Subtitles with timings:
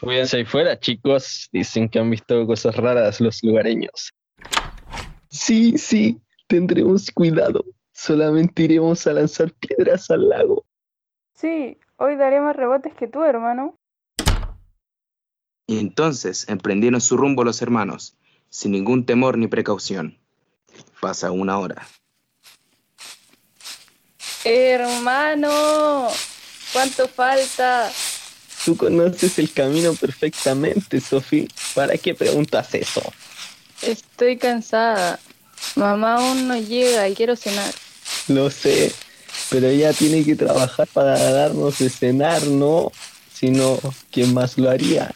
[0.00, 1.48] Cuídense ahí fuera, chicos.
[1.52, 4.12] Dicen que han visto cosas raras los lugareños.
[5.30, 7.64] Sí, sí, tendremos cuidado.
[7.92, 10.64] Solamente iremos a lanzar piedras al lago.
[11.34, 13.78] Sí, hoy daré más rebotes que tú, hermano.
[15.66, 18.16] Y entonces emprendieron su rumbo los hermanos,
[18.50, 20.18] sin ningún temor ni precaución.
[21.00, 21.86] Pasa una hora.
[24.44, 25.50] Hermano,
[26.72, 27.90] ¿cuánto falta?
[28.66, 31.46] Tú conoces el camino perfectamente, Sophie.
[31.72, 33.00] ¿Para qué preguntas eso?
[33.80, 35.20] Estoy cansada.
[35.76, 37.72] Mamá aún no llega y quiero cenar.
[38.26, 38.92] Lo sé,
[39.50, 42.90] pero ella tiene que trabajar para darnos de cenar, ¿no?
[43.32, 43.78] Si no,
[44.10, 45.14] ¿quién más lo haría?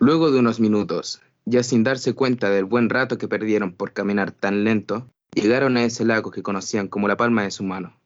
[0.00, 4.32] Luego de unos minutos, ya sin darse cuenta del buen rato que perdieron por caminar
[4.32, 8.01] tan lento, llegaron a ese lago que conocían como la palma de su mano.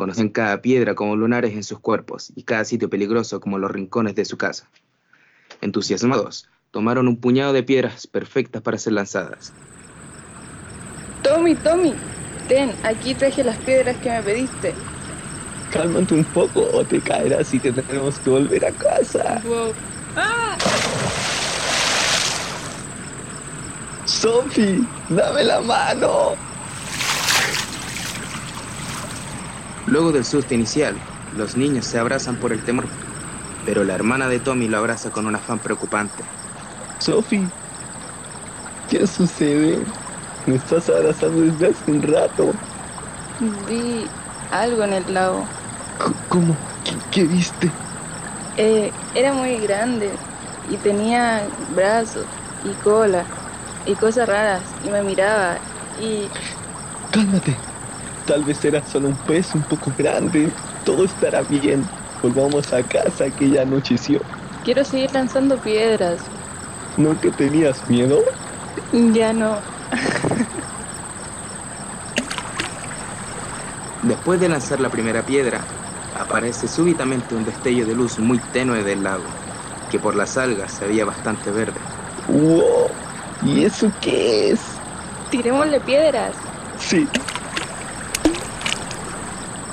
[0.00, 4.14] Conocían cada piedra como lunares en sus cuerpos y cada sitio peligroso como los rincones
[4.14, 4.66] de su casa.
[5.60, 9.52] Entusiasmados, tomaron un puñado de piedras perfectas para ser lanzadas.
[11.22, 11.92] Tommy, Tommy,
[12.48, 14.72] ten, aquí traje las piedras que me pediste.
[15.70, 19.42] Cálmate un poco o te caerás y te tendremos que volver a casa.
[19.44, 19.74] Wow.
[20.16, 20.56] ¡Ah!
[24.06, 26.49] Sophie, dame la mano.
[29.90, 32.94] Luego del susto inicial, los niños se abrazan por el temor,
[33.64, 36.30] pero la hermana de Tommy lo abraza con un afán preocupante.
[36.98, 37.54] Sophie,
[38.86, 39.86] ¿qué sucede?
[40.46, 42.60] Me estás abrazando desde hace un rato.
[43.38, 44.14] Vi
[44.50, 45.52] algo en el lago.
[46.28, 46.56] ¿Cómo?
[46.84, 47.76] ¿Qué, qué viste?
[48.56, 50.22] Eh, era muy grande
[50.62, 52.28] y tenía brazos
[52.60, 53.30] y cola
[53.84, 56.32] y cosas raras y me miraba y
[57.12, 57.69] Cálmate.
[58.30, 60.52] Tal vez era solo un pez un poco grande.
[60.84, 61.84] Todo estará bien.
[62.22, 64.20] Volvamos a casa que ya anocheció.
[64.64, 66.20] quiero seguir lanzando piedras.
[66.96, 68.22] ¿No que tenías miedo?
[69.12, 69.58] Ya no.
[74.04, 75.60] Después de lanzar la primera piedra,
[76.20, 79.24] aparece súbitamente un destello de luz muy tenue del lago,
[79.90, 81.80] que por las algas se veía bastante verde.
[82.28, 82.92] ¡Wow!
[83.42, 84.60] ¿Y eso qué es?
[85.30, 86.36] Tirémosle piedras.
[86.78, 87.08] Sí,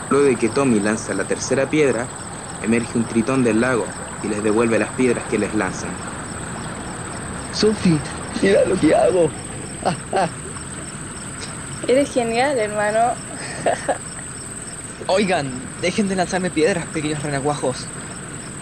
[0.09, 2.15] Luego de que Tommy lanza la tercera piedra,
[2.59, 6.07] emerge un tritón del lago y les devuelve las piedras que les lanzan.
[7.51, 8.09] Sophie,
[8.41, 9.37] mira lo que hago.
[11.81, 13.17] Eres genial, hermano.
[15.05, 17.93] Oigan, dejen de lanzarme piedras, pequeños renacuajos.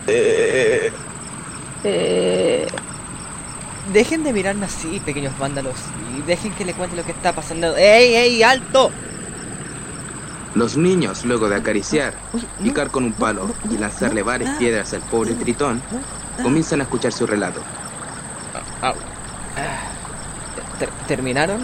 [0.07, 0.91] Eh,
[1.83, 2.83] Eh,
[3.83, 5.93] Dejen de mirarme así, pequeños vándalos.
[5.95, 7.75] Y dejen que le cuente lo que está pasando.
[7.75, 8.95] ¡Ey, ey, alto!
[10.55, 12.13] Los niños, luego de acariciar,
[12.63, 15.81] picar con un palo y lanzarle varias piedras al pobre tritón,
[16.41, 17.61] comienzan a escuchar su relato.
[18.81, 18.93] Ah.
[20.79, 21.59] Ter- ¿Terminaron?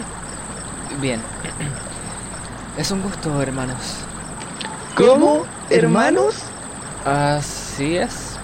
[1.00, 1.20] Bien.
[2.76, 3.76] Es un gusto, hermanos.
[4.94, 5.44] ¿Cómo?
[5.70, 6.36] ¿Hermanos?
[7.04, 8.36] Así es.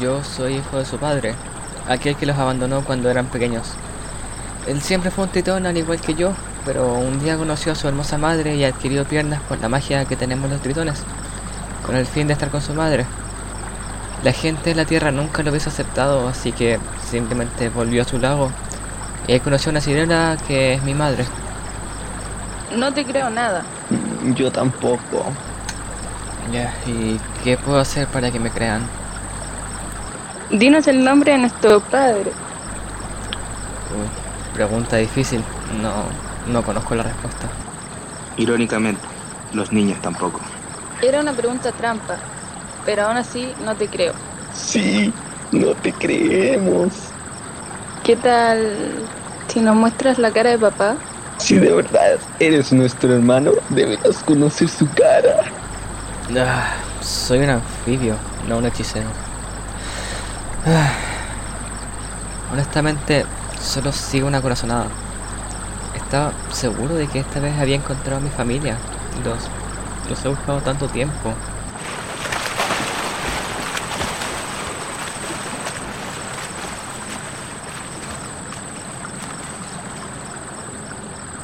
[0.00, 1.34] Yo soy hijo de su padre,
[1.88, 3.68] aquel que los abandonó cuando eran pequeños.
[4.66, 6.32] Él siempre fue un tritón al igual que yo,
[6.64, 10.16] pero un día conoció a su hermosa madre y adquirió piernas por la magia que
[10.16, 11.02] tenemos los tritones,
[11.84, 13.06] con el fin de estar con su madre.
[14.22, 16.78] La gente de la Tierra nunca lo hubiese aceptado, así que
[17.10, 18.50] simplemente volvió a su lago
[19.26, 21.24] y ahí conoció a una sirena que es mi madre.
[22.76, 23.62] no te creo nada.
[24.34, 25.24] Yo tampoco.
[26.52, 28.82] Ya, ¿y qué puedo hacer para que me crean?
[30.50, 32.32] Dinos el nombre de nuestro padre.
[33.90, 34.08] Uy,
[34.54, 35.42] pregunta difícil.
[35.80, 36.04] No,
[36.50, 37.48] no conozco la respuesta.
[38.36, 39.00] Irónicamente,
[39.52, 40.40] los niños tampoco.
[41.02, 42.16] Era una pregunta trampa,
[42.84, 44.12] pero aún así no te creo.
[44.54, 45.12] Sí,
[45.52, 46.92] no te creemos.
[48.04, 49.08] ¿Qué tal
[49.48, 50.96] si nos muestras la cara de papá?
[51.38, 55.40] Si de verdad eres nuestro hermano, deberás conocer su cara.
[56.36, 58.16] Ah, soy un anfibio,
[58.46, 59.08] no un hechicero.
[60.66, 60.92] Ah,
[62.52, 63.24] honestamente,
[63.60, 64.88] solo sigo una corazonada.
[66.10, 68.76] Estaba seguro de que esta vez había encontrado a mi familia.
[69.24, 69.48] Los,
[70.08, 71.32] los he buscado tanto tiempo.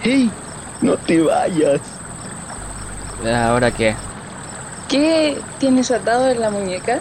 [0.02, 0.32] ¡Hey!
[0.80, 1.80] No te vayas.
[3.24, 3.94] ¿Ahora qué?
[4.88, 6.98] ¿Qué tienes atado en la muñeca?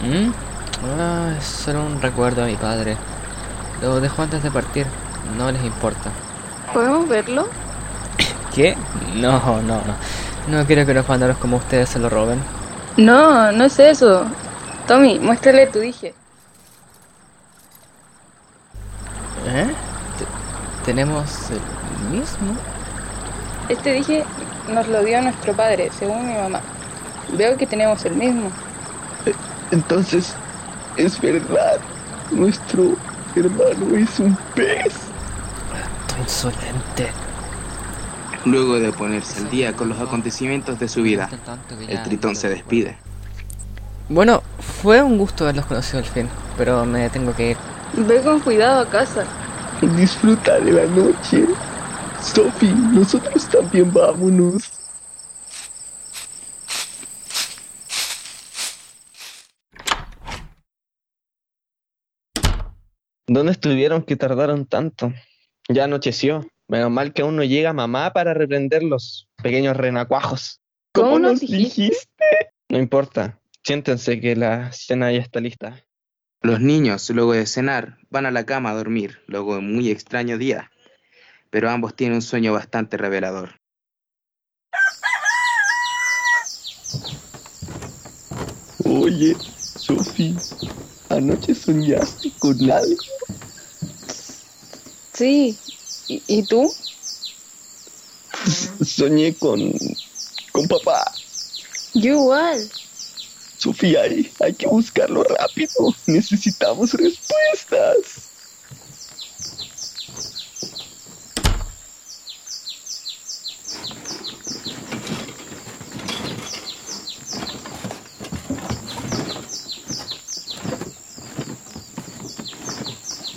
[0.00, 0.32] ¿Mm?
[0.98, 2.96] Ah, es solo un recuerdo de mi padre.
[3.82, 4.86] Lo dejó antes de partir.
[5.36, 6.23] No les importa.
[6.74, 7.46] ¿Podemos verlo?
[8.54, 8.76] ¿Qué?
[9.14, 9.94] No, no, no.
[10.48, 12.38] No quiero que los vándalos como ustedes se lo roben.
[12.96, 14.26] No, no es eso.
[14.86, 16.14] Tommy, muéstrale tu dije.
[19.46, 19.66] ¿Eh?
[20.18, 21.60] Te- ¿Tenemos el
[22.18, 22.54] mismo?
[23.68, 24.24] Este dije
[24.68, 26.60] nos lo dio nuestro padre, según mi mamá.
[27.32, 28.50] Veo que tenemos el mismo.
[29.70, 30.34] Entonces,
[30.96, 31.78] es verdad.
[32.30, 32.96] Nuestro
[33.34, 35.03] hermano es un pez.
[36.24, 37.10] ¡Tú insolente!
[38.46, 41.28] Luego de ponerse al día con los acontecimientos de su vida,
[41.86, 42.96] el tritón se despide.
[44.08, 47.56] Bueno, fue un gusto haberlos conocido al fin, pero me tengo que ir.
[47.94, 49.24] Ve con cuidado a casa.
[49.96, 51.46] Disfruta de la noche.
[52.22, 54.70] Sophie, nosotros también vámonos.
[63.26, 65.12] ¿Dónde estuvieron que tardaron tanto?
[65.68, 66.46] Ya anocheció.
[66.68, 70.60] Menos mal que aún no llega mamá para reprender los pequeños renacuajos.
[70.92, 71.82] ¿Cómo ¿Cómo nos dijiste?
[71.82, 72.24] dijiste?
[72.68, 73.38] No importa.
[73.62, 75.84] Siéntense que la cena ya está lista.
[76.42, 79.90] Los niños, luego de cenar, van a la cama a dormir, luego de un muy
[79.90, 80.70] extraño día.
[81.50, 83.60] Pero ambos tienen un sueño bastante revelador.
[88.84, 89.34] Oye,
[89.76, 90.34] Sophie,
[91.08, 92.96] anoche soñaste con algo.
[95.14, 95.56] Sí.
[96.08, 96.72] ¿Y, y tú?
[98.84, 99.72] Soñé con.
[100.52, 101.12] con papá.
[101.94, 102.70] Yo igual.
[103.56, 105.94] Sofía, hay, hay que buscarlo rápido.
[106.06, 108.30] Necesitamos respuestas.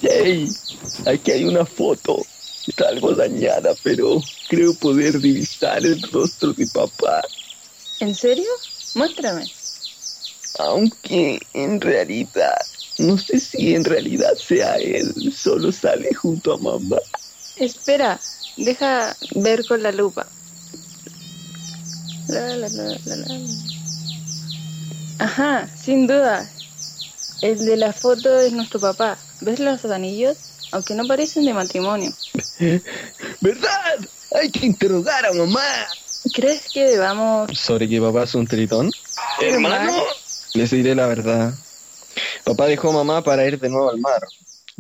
[0.02, 0.50] Hey,
[1.06, 2.26] aquí hay una foto.
[2.66, 7.24] Está algo dañada, pero creo poder divisar el rostro de papá.
[8.00, 8.50] ¿En serio?
[8.94, 9.46] Muéstrame.
[10.60, 12.58] Aunque en realidad,
[12.98, 16.98] no sé si en realidad sea él, solo sale junto a mamá.
[17.56, 18.20] Espera,
[18.58, 20.28] deja ver con la lupa.
[22.28, 23.26] La, la, la, la, la.
[25.20, 26.50] Ajá, sin duda.
[27.42, 29.18] El de la foto es nuestro papá.
[29.42, 30.47] ¿Ves los anillos?
[30.72, 32.14] Aunque no parecen de matrimonio.
[33.42, 34.00] ¿Verdad?
[34.32, 35.62] Hay que interrogar a mamá.
[36.34, 37.50] ¿Crees que debamos...
[37.58, 38.92] ¿Sobre que papá es un tritón?
[39.42, 39.94] Hermano,
[40.54, 41.54] Les diré la verdad.
[42.44, 44.28] Papá dejó a mamá para ir de nuevo al mar.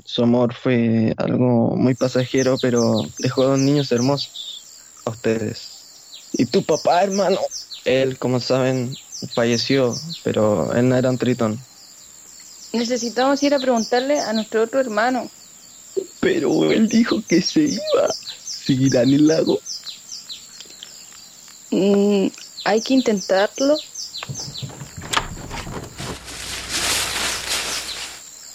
[0.04, 4.66] Su amor fue algo muy pasajero, pero dejó a dos niños hermosos.
[5.06, 5.88] A ustedes.
[6.32, 7.40] ¿y tu papá, hermano?
[7.86, 8.98] Él, como saben,
[9.34, 11.60] falleció, pero él no era un tritón.
[12.74, 15.32] Necesitamos ir a preguntarle a nuestro otro hermano.
[16.20, 18.14] Pero él dijo que se iba.
[18.44, 19.60] ¿Seguirá en el lago?
[21.72, 22.28] Mm,
[22.64, 23.78] hay que intentarlo.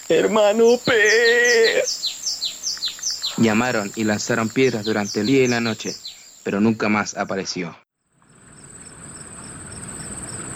[0.09, 2.03] Hermano pez.
[3.37, 5.95] Llamaron y lanzaron piedras durante el día y la noche,
[6.43, 7.75] pero nunca más apareció.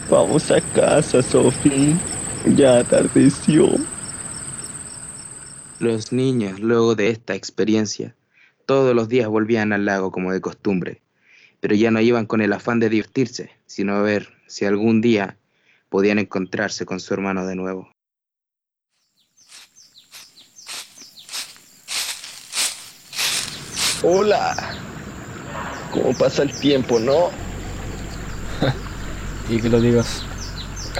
[0.09, 1.95] Vamos a casa, Sophie.
[2.55, 3.67] Ya atardeció.
[5.79, 8.15] Los niños, luego de esta experiencia,
[8.65, 11.03] todos los días volvían al lago como de costumbre,
[11.59, 15.37] pero ya no iban con el afán de divertirse, sino a ver si algún día
[15.89, 17.91] podían encontrarse con su hermano de nuevo.
[24.01, 24.55] Hola.
[25.91, 27.29] ¿Cómo pasa el tiempo, no?
[29.49, 30.23] Y que lo digas.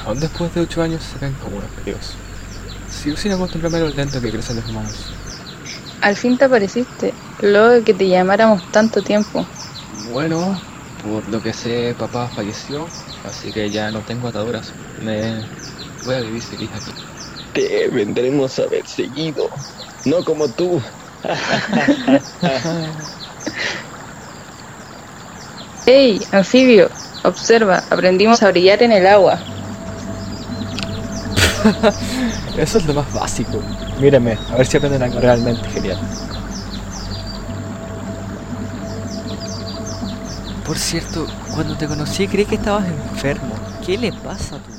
[0.05, 2.15] Aún después de ocho años se ven como unos periodos.
[2.97, 4.95] Sigo sin acostumbrarme a los lentos que crecen los humanos.
[6.01, 9.45] Al fin te apareciste, luego de que te llamáramos tanto tiempo.
[10.11, 10.59] Bueno,
[11.03, 12.87] por lo que sé, papá falleció,
[13.23, 14.73] así que ya no tengo ataduras.
[15.01, 15.45] Me
[16.05, 16.91] voy a vivir feliz aquí.
[17.53, 19.47] Te vendremos a ver seguido.
[20.05, 20.81] No como tú.
[25.85, 26.89] ¡Hey, anfibio!
[27.23, 29.56] Observa, aprendimos a brillar en el agua.
[32.57, 33.59] Eso es lo más básico.
[33.99, 35.99] Míreme, a ver si aprenden algo realmente genial.
[40.65, 43.55] Por cierto, cuando te conocí creí que estabas enfermo.
[43.85, 44.76] ¿Qué le pasa a tu